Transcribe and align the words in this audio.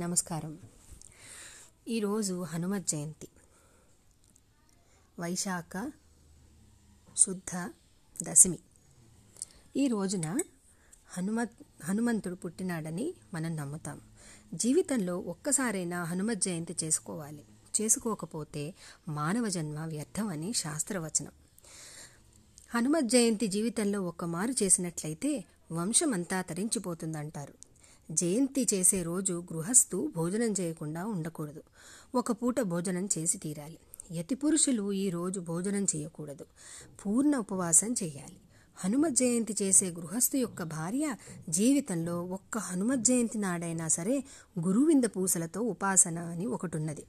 నమస్కారం. 0.00 0.58
ఈరోజు 1.88 2.42
హనుమత్ 2.42 2.86
జయంతి. 2.86 3.28
వైశాఖ 5.18 5.90
శుద్ధ 7.16 7.70
దశమి. 8.22 8.58
ఈ 9.76 9.86
రోజున 9.86 10.38
హనుమత్ 11.08 11.84
హనుమంతుడు 11.84 12.34
పుట్టినాడని 12.34 13.14
మనం 13.34 13.56
నమ్ముతాం. 13.56 14.00
జీవితంలో 14.54 15.18
ఒక్కసారైనా 15.18 16.04
హనుమత్ 16.04 16.40
జయంతి 16.40 16.76
చేసుకోవాలి. 16.84 17.44
చేసుకోకపోతే 17.80 18.74
మానవ 19.08 19.48
జన్మ 19.48 19.78
వ్యర్థం 19.84 20.28
అని 20.28 20.52
శాస్త్రవచనం. 20.52 21.32
హనుమత్ 22.74 23.06
జయంతి 23.06 23.46
జీవితంలో 23.46 24.02
ఒక్క 24.02 24.24
మారు 24.24 24.54
చేసినట్లయితే 24.62 25.44
వంశమంతా 25.72 26.42
తరించిపోతుందంటారు. 26.42 27.67
జయంతి 28.10 28.68
చేసే 28.74 29.02
రోజు 29.02 29.44
గృహస్థు 29.52 30.12
భోజనం 30.16 30.52
చేయకుండా 30.52 31.06
ఉండకూడదు. 31.06 31.62
ఒక 32.14 32.32
పూట 32.32 32.60
భోజనం 32.60 33.08
చేసి 33.18 33.38
తీరాలి. 33.38 33.78
యతి 34.12 34.34
పురుషులు 34.34 34.92
ఈ 34.92 35.10
రోజు 35.10 35.40
భోజనం 35.40 35.86
చేయకూడదు. 35.96 36.46
పూర్ణ 37.06 37.36
ఉపవాసం 37.36 37.92
చేయాలి. 37.92 38.36
హనుమ 38.76 39.08
జయంతి 39.08 39.56
చేసే 39.62 39.90
గృహస్థు 39.90 40.36
యొక్క 40.36 40.62
భార్య 40.62 41.14
జీవితంలో 41.48 42.24
ఒక్క 42.24 42.58
హనుమ 42.58 42.94
జయంతి 42.94 43.38
నాడైనా 43.38 43.88
సరే 43.88 44.24
గురువింద 44.58 45.04
పూసలతో 45.04 45.60
ఉపాసన 45.60 46.18
అని 46.18 46.46
ఒకటున్నది. 46.46 47.04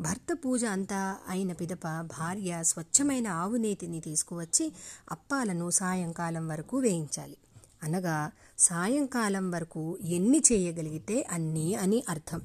భర్త 0.00 0.38
పూజ 0.44 0.64
అంతా 0.64 1.16
అయిన 1.28 1.52
పిదప 1.52 1.86
భార్య 2.18 2.62
స్వచ్ఛమైన 2.62 3.28
ఆవునేతిని 3.28 4.00
తీసుకువచ్చి 4.00 4.72
అప్పాలను 5.10 5.70
సాయంకాలం 5.70 6.48
వరకు 6.48 6.78
వేయించాలి. 6.78 7.36
అనగా 7.84 8.30
సాయంకాలం 8.58 9.50
వరకు 9.50 9.98
ఎన్ని 10.02 10.42
చేయగలిగితే 10.52 11.26
అన్నీ 11.30 11.74
అని 11.74 12.04
అర్థం. 12.08 12.40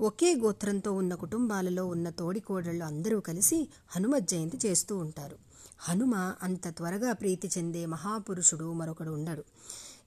ఒకే 0.00 0.34
గోత్రంతో 0.34 0.92
ఉన్న 0.92 1.14
కుటుంబాలలో 1.14 1.86
ఉన్న 1.86 2.10
తోడికోడళ్ళు 2.10 2.84
అందరూ 2.84 3.20
కలిసి 3.20 3.68
హనుమ 3.88 4.18
జయంతి 4.18 4.58
చేస్తూ 4.66 4.96
ఉంటారు. 4.98 5.36
హనుమ 5.80 6.34
అంత 6.42 6.68
త్వరగా 6.68 7.12
ప్రీతి 7.12 7.50
చెందే 7.58 7.86
మహాపురుషుడు 7.86 8.72
మరొకడు 8.72 9.10
ఉండడు. 9.10 9.44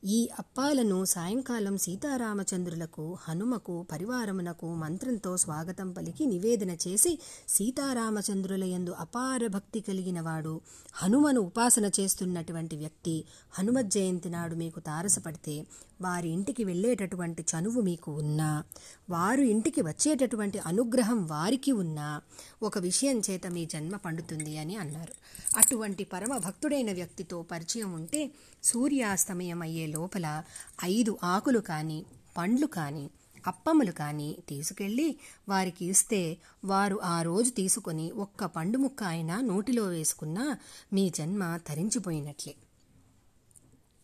ఈ 0.06 0.17
అప్పాలను 0.39 0.98
సాయంకాలం 1.06 1.75
సీతారామచంద్రులకు 1.78 3.06
హనుమకు 3.22 3.75
పరివారమునకు 3.92 4.67
మంత్రంతో 4.75 5.31
స్వాగతం 5.38 5.88
పలికి 5.92 6.23
నివేదన 6.25 6.73
చేసి 6.84 7.12
సీతారామచంద్రుల 7.50 8.66
యందు 8.66 8.94
అపార 9.00 9.47
భక్తి 9.47 9.80
కలిగిన 9.80 10.22
వాడు 10.22 10.53
హనుమను 10.94 11.42
ఉపాసన 11.42 11.89
చేస్తున్నటువంటి 12.00 12.75
వ్యక్తి 12.75 13.16
హనుమత్ 13.53 13.92
జయంతి 13.92 14.30
నాడు 14.30 14.56
మీకు 14.56 14.80
తారసపడితే 14.80 15.56
వారి 16.01 16.29
ఇంటికి 16.29 16.63
వెళ్ళేటటువంటి 16.63 17.41
చనువు 17.41 17.81
మీకు 17.81 18.11
ఉన్నా 18.11 18.63
వారు 19.09 19.41
ఇంటికి 19.41 19.81
వచ్చేటటువంటి 19.81 20.59
అనుగ్రహం 20.59 21.27
వారికి 21.27 21.71
ఉన్నా 21.71 22.21
ఒక 22.63 22.77
విషయం 22.77 23.19
చేత 23.19 23.47
మీ 23.47 23.65
జన్మ 23.65 23.95
పండుతుంది 23.95 24.57
అని 24.57 24.75
అన్నారు. 24.75 25.13
అటువంటి 25.57 26.03
పరమ 26.03 26.38
భక్తుడైన 26.38 26.91
వ్యక్తితో 26.91 27.41
పరిచయం 27.41 27.93
ఉంటే 27.93 28.31
సూర్యాస్తమయం 28.63 29.61
అయ్యే 29.61 29.88
లోపల 29.88 30.43
ఐదు 30.83 31.17
ఆకులు 31.23 31.59
కానీ 31.59 32.05
పండ్లు 32.38 32.66
కానీ 32.66 33.09
అప్పములు 33.47 33.91
కానీ 33.91 34.38
తీసుకెళ్ళి 34.49 35.16
వారికి 35.49 35.85
ఇస్తే 35.85 36.38
వారు 36.66 36.99
ఆ 37.03 37.21
రోజు 37.21 37.49
తీసుకొని 37.49 38.11
ఒక్క 38.11 38.45
పండు 38.45 38.77
ముక్క 38.77 39.03
అయినా 39.03 39.41
నోటిలో 39.41 39.83
వేసుకున్నా 39.83 40.57
మీ 40.93 41.09
జన్మ 41.09 41.57
తరించిపోయినట్లే. 41.67 42.55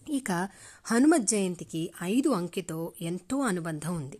ఇక 0.09 0.49
హనుమత్ 0.85 1.27
జయంతికి 1.27 1.91
ఐదు 2.01 2.29
అంకెతో 2.29 2.93
ఎంతో 3.01 3.37
అనుబంధం 3.37 3.95
ఉంది. 3.95 4.19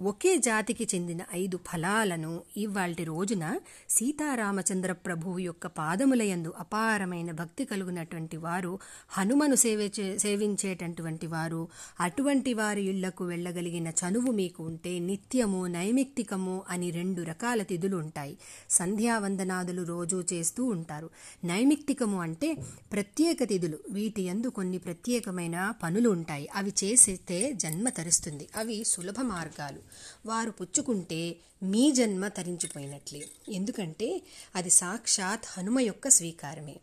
ఒకే 0.00 0.36
జాతికి 0.36 0.88
చెందిన 0.94 1.20
ఐదు 1.34 1.58
ఫలాలను 1.72 2.40
ఇవాల్టి 2.56 3.04
రోజున 3.04 3.60
సీతారామచంద్ర 3.90 4.92
ప్రభువు 4.92 5.38
యొక్క 5.38 5.66
పాదములయందు 5.66 6.52
అపారమైన 6.58 7.32
భక్తి 7.32 7.64
కలుగునటువంటి 7.64 8.36
వారు 8.36 8.78
హనుమను 9.08 9.54
సేవ 9.54 9.90
సేవించేటటువంటి 10.16 11.26
వారు 11.26 11.68
అటువంటి 12.00 12.54
వారి 12.54 12.82
ఇళ్ళకు 12.82 13.24
వెళ్ళగలిగిన 13.24 13.88
చనువు 13.88 14.32
మీకు 14.32 14.62
ఉంటే 14.64 14.98
నిత్యము 14.98 15.66
నైమిత్తికము 15.66 16.62
అని 16.68 16.90
రెండు 16.90 17.22
రకాల 17.22 17.62
తిథులు 17.62 17.96
ఉంటాయి. 17.96 18.38
సంధ్యావందనాదులు 18.70 19.82
రోజు 19.82 20.24
చేస్తూ 20.32 20.64
ఉంటారు. 20.64 21.10
నైమిత్తికము 21.44 22.20
అంటే 22.20 22.56
ప్రత్యేక 22.92 23.42
తిథులు. 23.42 23.78
వీటి 23.90 24.22
యందు 24.22 24.48
కొన్ని 24.48 24.78
ప్రత్యేకమైన 24.78 25.74
పనులు 25.82 26.08
ఉంటాయి. 26.08 26.48
అవి 26.54 26.72
చేసేస్తే 26.84 27.52
జన్మ 27.52 27.88
తరుస్తుంది. 27.88 28.48
అవి 28.56 28.84
సులభ 28.84 29.20
మార్గం. 29.20 29.55
మార్గాలు. 29.58 29.82
వారు 30.26 30.50
పుచ్చుకుంటే 30.50 31.36
మీ 31.62 31.90
జన్మ 31.92 32.28
తరించిపోయినట్లే. 32.28 33.28
ఎందుకంటే 33.48 34.22
అది 34.54 34.70
సాక్షాత్ 34.70 35.44
హనుమ 35.48 35.80
యొక్క 35.80 36.08
స్వీకారమే. 36.08 36.76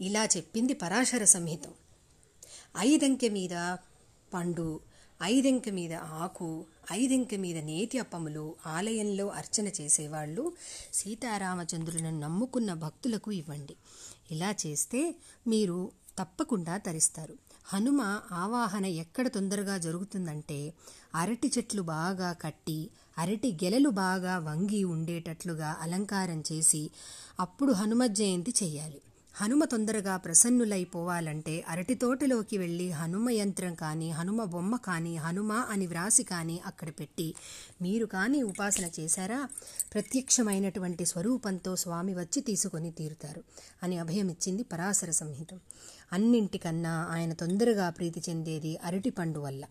ఇలా 0.00 0.24
చెప్పింది 0.24 0.74
పరాశర 0.74 1.24
సంహితం 1.24 1.72
ఐదంకె 2.78 3.28
మీద 3.28 3.76
పండు 4.34 4.80
ఐదెంక 5.22 5.68
మీద 5.68 5.92
ఆకు 5.92 6.48
ఐదెంక 6.92 7.34
మీద 7.34 7.58
నేతి 7.58 7.98
అప్పములు 7.98 8.56
ఆలయంలో 8.66 9.26
అర్చన 9.28 9.68
చేసేవాళ్ళు 9.68 10.52
సీతారామచంద్రులను 10.94 12.20
నమ్ముకున్న 12.20 12.74
భక్తులకు 12.74 13.32
ఇవ్వండి. 13.32 13.76
ఇలా 14.30 14.54
చేస్తే 14.66 15.14
మీరు 15.48 15.78
తప్పకుండా 16.18 16.76
తరిస్తారు. 16.76 17.36
హనుమ 17.66 18.00
ఆవాహన 18.32 18.86
ఎక్కడ 18.86 19.28
తొందరగా 19.28 19.78
జరుగుతుందంటే 19.78 20.74
అరటి 21.14 21.48
చెట్లు 21.48 21.82
బాగా 21.82 22.32
కట్టి 22.32 22.90
అరటి 23.18 23.50
గెలలు 23.64 23.88
బాగా 23.88 24.38
వంగి 24.38 24.84
ఉండేటట్లుగా 24.84 25.76
అలంకారం 25.80 26.42
చేసి 26.52 26.90
అప్పుడు 27.40 27.72
హనుమత్ 27.72 28.14
జయంతి 28.14 28.54
చేయాలి. 28.62 29.00
హనుమ 29.36 29.64
తొందరగా 29.64 30.16
ప్రసన్నులైపోవాలంటే 30.16 31.64
అరటి 31.68 31.94
తోటలోకి 31.94 32.58
వెళ్ళి 32.58 32.90
హనుమ 32.90 33.30
యంత్రం 33.30 33.74
కానీ 33.74 34.10
హనుమ 34.10 34.44
బొమ్మ 34.44 34.76
కానీ 34.76 35.16
హనుమ 35.16 35.52
అని 35.52 35.86
వ్రాసి 35.86 36.22
కానీ 36.22 36.60
అక్కడ 36.66 36.88
పెట్టి 37.00 37.34
మీరు 37.82 38.06
కానీ 38.06 38.42
ఉపాసన 38.42 38.90
చేశారా? 39.00 39.48
ప్రత్యక్షమైనటువంటి 39.92 41.06
స్వరూపంతో 41.06 41.76
స్వామి 41.76 42.14
వచ్చి 42.14 42.40
తీసుకొని 42.40 42.92
తీరుతారు 42.92 43.42
అని 43.82 43.98
అభయమిచ్చింది 43.98 44.62
పరాశర 44.62 45.10
సంహితం. 45.10 45.60
అన్నింటికన్నా 46.12 47.08
ఆయన 47.10 47.32
తొందరగా 47.32 47.90
ప్రీతి 47.90 48.22
చెందేది 48.30 48.78
అరటి 48.84 49.10
పండు 49.10 49.40
వల్ల. 49.40 49.64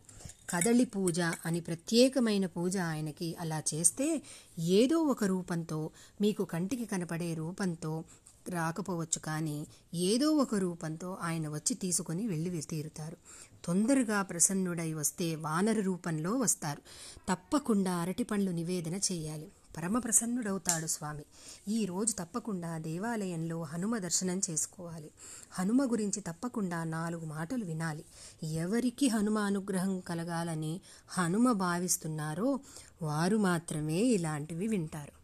కదలి 0.49 0.85
పూజ 0.85 1.19
అని 1.45 1.59
ప్రత్యేకమైన 1.59 2.45
పూజ 2.45 2.77
ఆయనకి 2.77 3.35
అలా 3.39 3.63
చేస్తే 3.73 4.21
ఏదో 4.59 4.97
ఒక 4.97 5.23
రూపంతో 5.23 5.79
మీకు 6.21 6.43
కంటికి 6.43 6.85
కనపడే 6.85 7.33
రూపంతో 7.33 8.03
రాకపోవచ్చు 8.49 9.19
కానీ 9.19 9.67
ఏదో 9.93 10.31
ఒక 10.31 10.55
రూపంతో 10.55 11.17
ఆయన 11.21 11.49
వచ్చి 11.49 11.73
తీసుకొని 11.73 12.27
వెళ్ళి 12.27 12.61
తీరుతారు. 12.61 13.17
తొందరగా 13.65 14.21
ప్రసన్నుడై 14.21 14.93
వస్తే 14.93 15.35
వానర 15.35 15.79
రూపంలో 15.79 16.37
వస్తారు. 16.37 16.81
తప్పకుండా 17.29 17.95
అరటి 17.95 18.23
పండ్లు 18.23 18.51
నివేదన 18.51 18.95
చేయాలి. 18.95 19.47
పరమ 19.77 19.99
ప్రసన్నుడవుతాడు 19.99 20.87
స్వామి. 20.87 21.23
ఈ 21.67 21.85
రోజు 21.85 22.13
తప్పకుండా 22.13 22.77
దేవాలయంలో 22.77 23.63
హనుమ 23.63 23.97
దర్శనం 23.97 24.41
చేసుకోవాలి. 24.49 25.11
హనుమ 25.51 25.91
గురించి 25.91 26.21
తప్పకుండా 26.21 26.83
నాలుగు 26.83 27.25
మాటలు 27.25 27.65
వినాలి. 27.65 28.05
ఎవరికి 28.53 29.07
హనుమ 29.07 29.39
అనుగ్రహం 29.39 29.99
కలగాలని 29.99 30.81
హనుమ 31.09 31.51
భావిస్తున్నారో 31.51 32.59
వారు 33.01 33.37
మాత్రమే 33.37 34.01
ఇలాంటివి 34.01 34.67
వింటారు. 34.67 35.22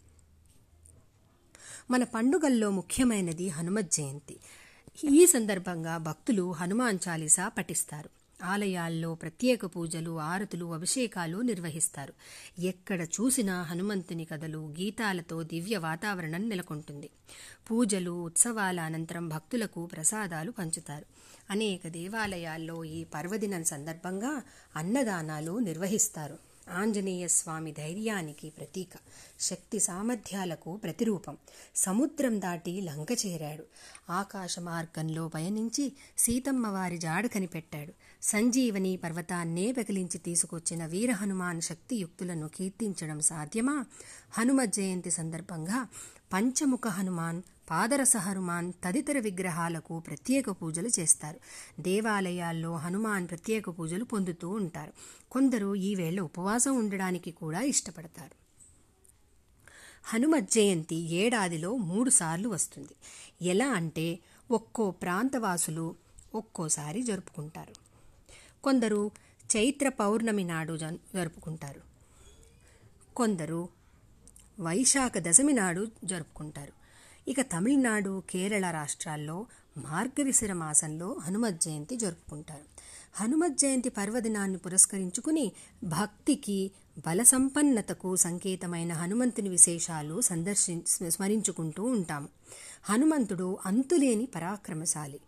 మన 1.91 2.03
పండుగల్లో 2.03 2.69
ముఖ్యమైనది 2.69 3.49
హనుమత్ 3.49 3.91
జయంతి. 3.91 4.37
ఈ 5.11 5.25
సందర్భంగా 5.25 5.97
భక్తులు 5.97 6.51
హనుమాన్ 6.51 6.99
చాలీసా 7.07 7.47
పఠిస్తారు. 7.47 8.09
ఆలయాల్లో 8.43 9.15
ప్రత్యేక 9.15 9.65
పూజలు 9.65 10.19
ఆరతులు 10.19 10.73
అభిషేకాలు 10.73 11.37
నిర్వహిస్తారు. 11.37 12.13
ఎక్కడ 12.61 13.01
చూసినా 13.01 13.61
హనుమంతుని 13.61 14.25
కథలు 14.25 14.73
గీతాలతో 14.79 15.43
దివ్య 15.43 15.77
వాతావరణం 15.77 16.49
నెలకొంటుంది. 16.49 17.09
పూజలు 17.71 18.11
ఉత్సవాల 18.11 18.79
అనంతరం 18.79 19.29
భక్తులకు 19.29 19.85
ప్రసాదాలు 19.85 20.51
పంచుతారు. 20.51 21.05
అనేక 21.49 21.87
దేవాలయాల్లో 21.87 22.83
ఈ 22.83 23.03
పర్వదినం 23.03 23.63
సందర్భంగా 23.63 24.41
అన్నదానాలు 24.75 25.59
నిర్వహిస్తారు. 25.59 26.48
ఆంజనేయ 26.71 27.27
స్వామి 27.27 27.71
ధైర్యానికి 27.71 28.49
ప్రతీక 28.49 28.89
శక్తి 29.39 29.79
సామర్థ్యాలకు 29.79 30.77
ప్రతిరూపం. 30.77 31.37
సముద్రం 31.75 32.41
దాటి 32.41 32.81
లంక 32.81 33.07
చేరాడు. 33.25 33.63
ఆకాశ 34.11 34.59
మార్గంలో 34.59 35.27
పయనించి 35.27 35.91
సీతమ్మ 36.17 36.67
వారి 36.67 36.97
జాడ 36.97 37.25
కనిపెట్టాడు. 37.25 37.93
సంజీవని 38.21 38.97
పర్వతాన్నే 38.97 39.71
పెకిలించి 39.71 40.17
తీసుకొచ్చిన 40.17 40.85
వీర 40.85 41.11
హనుమాన్ 41.11 41.61
శక్తియుక్తులను 41.61 42.47
కీర్తించడం 42.47 43.19
సాధ్యమా? 43.19 43.85
హనుమ 44.37 44.63
జయంతి 44.63 45.11
సందర్భంగా 45.11 45.87
పంచముఖ 46.33 46.87
హనుమాన్ 46.87 47.41
పాదరస 47.69 48.17
హనుమాన్ 48.17 48.73
తదితర 48.83 49.19
విగ్రహాలకు 49.19 49.99
ప్రత్యేక 49.99 50.49
పూజలు 50.49 50.89
చేస్తారు. 50.99 51.39
దేవాలయాల్లో 51.81 52.75
హనుమాన్ 52.75 53.27
ప్రత్యేక 53.27 53.69
పూజలు 53.69 54.03
పొందుతూ 54.03 54.49
ఉంటారు. 54.49 54.93
కొందరు 55.31 55.75
ఈ 55.75 55.95
వేళ 55.95 56.19
ఉపవాసం 56.19 56.77
ఉండడానికి 56.77 57.31
కూడా 57.31 57.61
ఇష్టపడతారు. 57.61 58.39
హనుమత్ 60.03 60.51
జయంతి 60.51 60.95
ఏడాదిలో 60.95 61.77
మూడు 61.77 62.09
సార్లు 62.09 62.49
వస్తుంది. 62.49 62.95
ఎలా 63.41 63.67
అంటే 63.67 64.19
ఒక్కో 64.51 64.91
ప్రాంతవాసులు 64.91 65.95
ఒక్కోసారి 66.35 67.03
జరుపుకుంటారు. 67.03 67.73
కొందరు 68.63 69.11
చైత్ర 69.57 69.89
పౌర్ణమి 69.89 70.43
నాడు 70.43 70.77
జన్- 70.77 70.97
జరుపుకుంటారు. 71.15 71.81
కొందరు 73.15 73.78
వైశాఖ 74.59 75.11
దశమి 75.17 75.53
నాడు 75.53 75.87
జరుపుకుంటారు. 76.03 76.73
ఇక 77.29 77.41
తమిళనాడు 77.41 78.23
కేరళ 78.29 78.71
రాష్ట్రాల్లో 78.71 79.45
మార్గశిర 79.77 80.53
మాసంలో 80.53 81.17
హనుమత్ 81.23 81.61
జయంతి 81.61 81.95
జరుపుకుంటారు. 81.95 82.79
హనుమత్ 83.15 83.57
జయంతి 83.57 83.89
పర్వదినాన్ని 83.89 84.57
పురస్కరించుకుని 84.57 85.51
భక్తికి 85.83 86.71
బల 87.07 87.23
సంపన్నతకు 87.23 88.15
సంకేతమైన 88.15 88.93
హనుమంతుని 88.93 89.49
విశేషాలు 89.49 90.21
సందర్శి 90.21 90.81
స్మరించుకుంటూ 91.07 91.83
ఉంటాము 91.83 92.27
హనుమంతుడు 92.89 93.57
అంతులేని 93.65 94.25
పరాక్రమశాలి. 94.25 95.19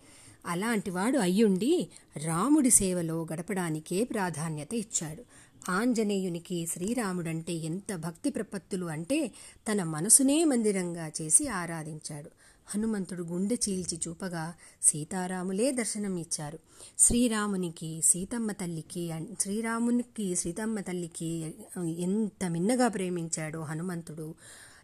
అలాంటివాడు 0.45 1.17
అయ్యుండి 1.17 1.87
రాముడి 2.25 2.69
సేవలో 2.69 3.27
గడపడానికే 3.33 4.03
ప్రాధాన్యత 4.03 4.73
ఇచ్చాడు. 4.73 5.23
ఆంజనేయునికి 5.71 6.67
శ్రీరాముడంటే 6.67 7.53
ఎంత 7.53 7.95
భక్తి 7.95 8.29
ప్రపత్తులు 8.29 8.85
అంటే 8.85 9.31
తన 9.71 9.83
మనసునే 9.83 10.43
మందిరంగా 10.43 11.11
చేసి 11.21 11.47
ఆరాధించాడు. 11.47 12.31
హనుమంతుడు 12.67 13.23
గుండె 13.23 13.55
చీల్చి 13.55 13.99
చూపగా 14.07 14.53
సీతారాములే 14.81 15.71
దర్శనం 15.71 16.17
ఇచ్చారు. 16.17 16.59
శ్రీరామునికి 16.99 18.01
సీతమ్మ 18.01 18.51
తల్లికి 18.51 19.11
శ్రీరామునికి 19.39 20.35
సీతమ్మ 20.35 20.79
తల్లికి 20.79 21.53
ఎంత 21.99 22.45
మిన్నగా 22.49 22.87
ప్రేమించాడో 22.87 23.61
హనుమంతుడు 23.61 24.35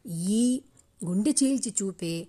ఈ 0.08 0.62
గుండె 1.06 1.32
చీల్చి 1.32 1.74
చూపే 1.84 2.28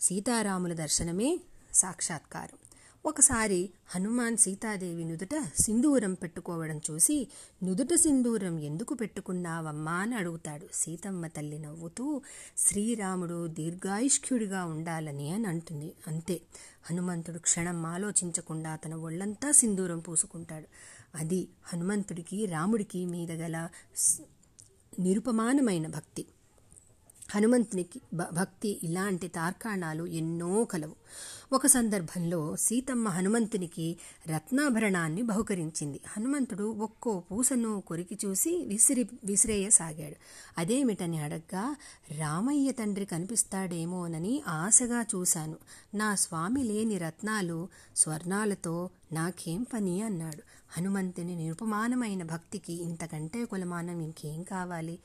సీతారాముల 0.00 0.72
దర్శనమే 0.72 1.40
సాక్షాత్కారం. 1.74 2.59
ఒకసారి 3.06 3.70
హనుమాన్ 3.94 4.36
సీతాదేవి 4.36 5.04
నుదుట 5.04 5.34
సింధూరం 5.60 6.14
పెట్టుకోవడం 6.14 6.80
చూసి 6.90 7.28
నుదుట 7.64 7.94
సింధూరం 7.94 8.58
ఎందుకు 8.58 8.94
పెట్టుకున్నావమ్మా 8.94 9.92
అని 9.92 10.14
అడుగుతాడు. 10.14 10.66
సీతమ్మ 10.74 11.26
తల్లి 11.26 11.58
నవ్వుతూ 11.58 12.22
శ్రీరాముడు 12.56 13.46
దీర్ఘాయుష్క్యుడిగా 13.46 14.64
ఉండాలని 14.64 15.30
అని 15.30 15.48
అంటుంది. 15.48 15.92
అంతే. 16.08 16.40
హనుమంతుడు 16.90 17.38
క్షణం 17.38 17.86
ఆలోచించకుండా 17.86 18.76
తన 18.76 18.94
ఒళ్ళంతా 18.94 19.52
సింధూరం 19.52 19.98
పూసుకుంటాడు. 19.98 20.66
అది 21.14 21.48
హనుమంతుడికి 21.64 22.46
రాముడికి 22.46 23.06
మీద 23.06 23.32
గల 23.32 23.68
నిరుపమానమైన 24.98 25.86
భక్తి. 25.86 26.26
హనుమంతునికి 27.34 28.00
భ- 28.14 28.34
భక్తి 28.34 28.80
ఇలాంటి 28.82 29.28
తార్కాణాలు 29.28 30.06
ఎన్నో 30.06 30.64
కలవు. 30.64 30.94
ఒక 31.52 31.66
సందర్భంలో 31.66 32.56
సీతమ్మ 32.56 33.08
హనుమంతునికి 33.08 33.96
రత్నాభరణాన్ని 34.28 35.22
బహుకరించింది. 35.22 36.00
హనుమంతుడు 36.08 36.64
ఒక్కో 36.64 37.24
పూసను 37.30 37.80
కొరికి 37.80 38.18
చూసి 38.26 38.64
విసిరి 38.66 39.08
విసిరేయసాగాడు. 39.24 40.16
అదేమిటని 40.58 41.18
అడగ్గా 41.18 41.76
రామయ్య 42.18 42.72
తండ్రి 42.72 43.04
కనిపిస్తాడేమోనని 43.04 44.42
ఆశగా 44.48 45.02
చూశాను. 45.02 45.56
నా 45.94 46.14
స్వామి 46.14 46.62
లేని 46.62 46.98
రత్నాలు 46.98 47.68
స్వర్ణాలతో 47.96 48.90
నాకేం 49.12 49.66
పని? 49.74 50.02
అన్నాడు. 50.02 50.42
హనుమంతుని 50.76 51.34
నిరుపమానమైన 51.34 52.22
భక్తికి 52.22 52.72
ఇంతకంటే 52.72 53.44
కులమానం 53.44 54.00
ఇంకేం 54.00 54.42
కావాలి? 54.42 54.98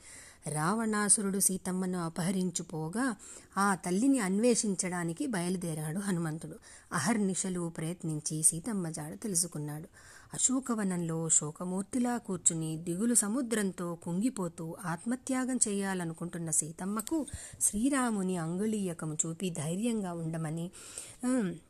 రావణాసురుడు 0.48 1.38
సీతమ్మను 1.38 2.04
అపహరించుపోగా 2.04 3.16
ఆ 3.58 3.74
తల్లిని 3.74 4.18
అన్వేషించడానికి 4.18 5.26
బయలుదేరాడు 5.26 5.98
హనుమంతుడు. 5.98 6.56
అహర్నిశలు 6.92 7.72
ప్రయత్నించి 7.76 8.42
సీతమ్మ 8.42 8.88
జాడ 8.88 9.18
తెలుసుకున్నాడు. 9.22 9.88
అశోకవనంలో 10.34 11.28
శోకమూర్తిలా 11.28 12.18
కూర్చుని 12.18 12.76
దిగులు 12.76 13.14
సముద్రంతో 13.14 13.94
కుంగిపోతూ 13.94 14.76
ఆత్మత్యాగం 14.84 15.58
చేయాలనుకుంటున్న 15.68 16.50
సీతమ్మకు 16.50 17.26
శ్రీరాముని 17.60 18.36
అంగుళీయకము 18.36 19.16
చూపి 19.26 19.50
ధైర్యంగా 19.50 20.12
ఉండమని 20.12 20.70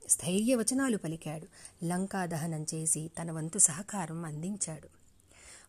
స్థైర్యవచనాలు 0.09 0.97
పలికాడు. 0.97 1.47
లంకా 1.85 2.27
దహనం 2.27 2.67
చేసి 2.75 3.11
తన 3.21 3.31
వంతు 3.31 3.59
సహకారం 3.59 4.25
అందించాడు. 4.25 4.89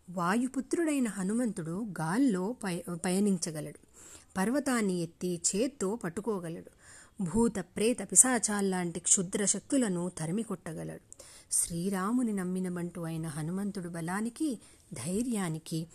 వాయుపుత్రుడైన 0.10 1.08
హనుమంతుడు 1.08 1.86
గాల్లో 2.02 2.56
పయ 2.64 2.80
పయనించగలడు. 3.06 3.80
పర్వతాన్ని 4.38 5.02
ఎత్తి 5.04 5.42
చేత్తో 5.50 5.96
పట్టుకోగలడు. 5.96 6.77
భూత 7.22 7.60
ప్రేత 7.60 7.98
పిశాచాల్లాంటి 8.12 9.00
క్షుద్ర 9.00 9.46
శక్తులను 9.46 10.10
తరిమి 10.10 10.44
కొట్టగలడు 10.44 11.24
శ్రీరాముని 11.52 12.34
నమ్మినమంటూ 12.34 13.04
అయిన 13.04 13.28
హనుమంతుడు 13.28 13.90
బలానికి 13.90 14.60
ధైర్యానికి 14.94 15.88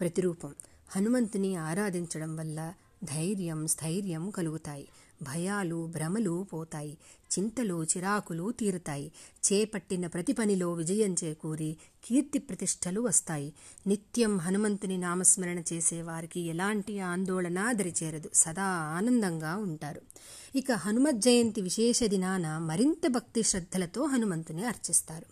ప్రతిరూపం. 0.00 0.54
హనుమంతుని 0.96 1.56
ఆరాధించడం 1.56 2.36
వల్ల 2.36 2.74
ధైర్యం 3.04 3.66
స్థైర్యం 3.66 4.30
కలుగుతాయి. 4.30 4.88
భయాలు 5.22 5.86
భ్రమలు 5.86 6.46
పోతాయి. 6.52 6.98
చింతలు 7.38 7.84
చిరాకులు 7.84 8.52
తీరుతాయి. 8.52 9.12
చేపట్టిన 9.52 10.06
ప్రతి 10.06 10.32
పనిలో 10.32 10.72
విజయం 10.72 11.16
చేకూరి 11.24 11.76
కీర్తి 12.04 12.38
ప్రతిష్టలు 12.38 13.00
వస్తాయి. 13.00 13.52
నిత్యం 13.86 14.38
హనుమంతుని 14.38 14.98
నామస్మరణ 14.98 15.58
చేసేవారికి 15.72 16.40
ఎలాంటి 16.40 17.00
ఆందోళన 17.00 17.72
దరిచేరదు 17.72 18.30
సదా 18.34 18.62
ఆనందంగా 18.62 19.56
ఉంటారు. 19.56 20.00
ఇక 20.54 20.72
హనుమత్ 20.72 21.16
జయంతి 21.16 21.60
విశేష 21.60 22.04
దినాన 22.04 22.58
మరింత 22.58 23.08
భక్తి 23.08 23.42
శ్రద్ధలతో 23.42 24.04
హనుమంతుని 24.04 24.64
అర్చిస్తారు. 24.64 25.26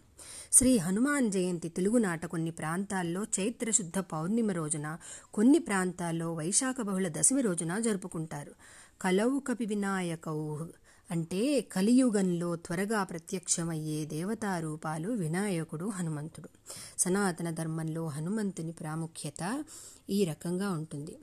శ్రీ 0.52 0.76
హనుమాన్ 0.76 1.32
జయంతి 1.32 1.68
తెలుగునాట 1.68 2.26
కొన్ని 2.26 2.50
ప్రాంతాల్లో 2.50 3.24
చైత్రశుద్ధ 3.40 3.98
పౌర్ణిమ 3.98 4.50
రోజున 4.50 4.98
కొన్ని 5.34 5.58
ప్రాంతాల్లో 5.58 6.34
వైశాఖ 6.34 6.80
బహుళ 6.80 7.08
దశమి 7.08 7.42
రోజున 7.42 7.78
జరుపుకుంటారు. 7.78 8.52
కలవు 9.00 9.38
కపి 9.38 9.66
వినాయకౌ 9.66 10.58
అంటే 11.10 11.60
కలియుగంలో 11.60 12.56
త్వరగా 12.56 13.04
ప్రత్యక్షమయ్యే 13.04 14.04
దేవతా 14.04 14.58
రూపాలు 14.58 15.08
వినాయకుడు 15.08 15.86
హనుమంతుడు. 15.86 16.48
సనాతన 16.98 17.50
ధర్మంలో 17.50 18.06
హనుమంతుని 18.06 18.72
ప్రాముఖ్యత 18.72 19.64
ఈ 20.10 20.24
రకంగా 20.24 20.70
ఉంటుంది. 20.70 21.18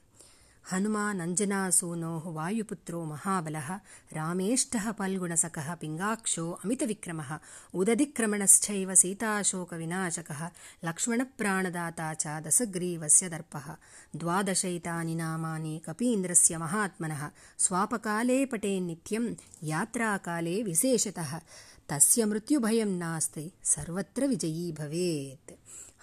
हनुमानञ्जनासूनोः 0.72 2.24
वायुपुत्रो 2.36 3.04
महाबलः 3.06 3.70
रामेष्टः 4.18 4.86
पल्गुणसकः 5.00 5.68
पिङ्गाक्षो 5.82 6.46
अमितविक्रमः 6.64 7.30
उदधिक्रमणश्चैव 7.80 8.94
सीताशोकविनाशकः 9.02 10.42
लक्ष्मणप्राणदाता 10.88 12.14
च 12.24 12.42
दशग्रीवस्य 12.48 13.30
दर्पः 13.36 13.68
द्वादशैतानि 14.24 15.16
नामानि 15.22 15.76
कपीन्द्रस्य 15.88 16.58
महात्मनः 16.66 17.24
स्वापकाले 17.68 18.40
पटे 18.46 18.58
पटेन्नित्यं 18.58 19.26
यात्राकाले 19.72 20.56
विशेषतः 20.64 21.40
तस्य 21.90 22.26
मृत्युभयं 22.26 22.92
नास्ति 23.00 23.46
सर्वत्र 23.74 24.28
विजयी 24.28 24.72
भवेत्। 24.80 25.52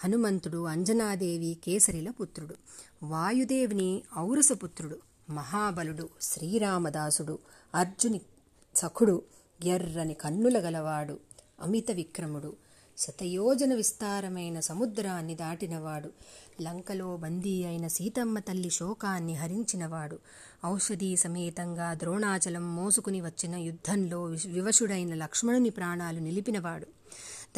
హనుమంతుడు 0.05 0.67
అంజనాదేవి 0.67 1.57
కేసరిల 1.65 2.11
పుత్రుడు. 2.11 2.55
వాయుదేవుని 3.03 4.03
ఔరసపుత్రుడు 4.19 4.99
మహాబలుడు 5.31 6.09
శ్రీరామదాసుడు 6.23 7.39
అర్జుని 7.75 8.21
సఖుడు 8.77 9.23
ఎర్రని 9.65 10.15
కన్నుల 10.15 10.59
గలవాడు 10.59 11.19
అమిత 11.63 11.91
విక్రముడు 11.91 12.57
శతయోజన 12.99 13.75
విస్తారమైన 13.75 14.61
సముద్రాన్ని 14.61 15.35
దాటినవాడు 15.35 16.11
లంకలో 16.63 17.17
బందీ 17.17 17.65
అయిన 17.65 17.87
సీతమ్మ 17.87 18.39
తల్లి 18.39 18.71
శోకాన్ని 18.71 19.35
హరించినవాడు 19.35 20.19
ఔషధీ 20.67 21.17
సమేతంగా 21.17 21.95
ద్రోణాచలం 21.95 22.77
మోసుకుని 22.77 23.21
వచ్చిన 23.21 23.55
యుద్ధంలో 23.57 24.25
వివశుడైన 24.25 25.15
లక్ష్మణుని 25.15 25.71
ప్రాణాలు 25.71 26.19
నిలిపినవాడు. 26.19 26.87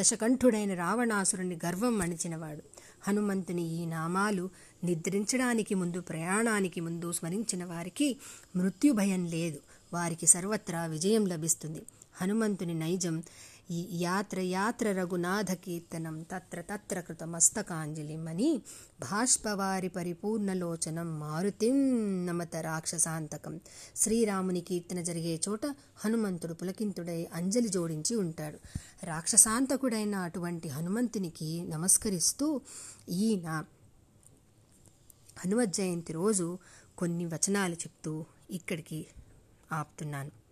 దశకంఠుడైన 0.01 0.75
రావణాసురుని 0.75 1.59
గర్వం 1.67 2.03
అణిచినవాడు. 2.03 2.63
హనుమంతుని 3.09 3.83
ఈ 3.83 3.87
నామాలు 3.87 4.51
నిద్రించడానికి 4.85 5.75
ముందు 5.75 6.01
ప్రయాణానికి 6.01 6.81
ముందు 6.81 7.13
స్మరించిన 7.13 7.65
వారికి 7.65 8.17
మృత్యుభయం 8.57 9.27
లేదు. 9.27 9.61
వారికి 9.93 10.27
సర్వత్రా 10.27 10.87
విజయం 10.87 11.27
లభిస్తుంది. 11.27 11.83
హనుమంతుని 12.21 12.75
నైజం 12.75 13.23
ఈ 13.71 13.99
యాత్ర 14.03 14.41
యాత్ర 14.41 14.93
రఘునాథ 14.93 15.53
కీర్తనం 15.53 16.23
తత్ర 16.23 16.61
తత్ర 16.61 17.01
కృత 17.01 17.25
మస్తకాంజలిమని 17.25 18.63
భాష్పవారి 19.01 19.89
పరిపూర్ణలోచనం 19.89 21.21
మారుతిం 21.21 21.77
నమత 22.27 22.57
రాక్షసాంతకం. 22.57 23.61
శ్రీరాముని 23.97 24.61
కీర్తన 24.61 25.01
జరిగే 25.01 25.41
చోట 25.49 25.67
హనుమంతుడు 26.05 26.55
పులకింతుడై 26.55 27.29
అంజలి 27.35 27.69
జోడించి 27.69 28.17
ఉంటాడు. 28.17 28.59
రాక్షసాంతకుడైన 29.07 30.15
అటువంటి 30.15 30.69
హనుమంతునికి 30.69 31.63
నమస్కరిస్తూ 31.69 32.61
ఈయన 33.09 33.65
హనుమత్ 35.39 35.73
జయంతి 35.73 36.13
రోజు 36.13 36.59
కొన్ని 36.99 37.27
వచనాలు 37.27 37.75
చెప్తూ 37.75 38.25
ఇక్కడికి 38.51 39.07
ఆపుతున్నాను. 39.73 40.44